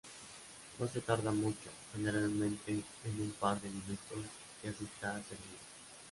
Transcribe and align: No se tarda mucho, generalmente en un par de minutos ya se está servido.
No 0.79 0.87
se 0.87 0.99
tarda 0.99 1.29
mucho, 1.31 1.69
generalmente 1.95 2.71
en 2.71 3.21
un 3.21 3.29
par 3.39 3.61
de 3.61 3.69
minutos 3.69 4.25
ya 4.63 4.73
se 4.73 4.83
está 4.83 5.13
servido. 5.21 5.59